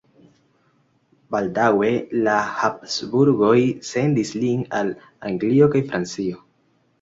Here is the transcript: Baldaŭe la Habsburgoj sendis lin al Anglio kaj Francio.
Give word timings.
Baldaŭe 1.33 1.89
la 2.27 2.37
Habsburgoj 2.61 3.53
sendis 3.91 4.33
lin 4.45 4.65
al 4.81 4.91
Anglio 5.31 5.71
kaj 5.77 5.85
Francio. 5.93 6.43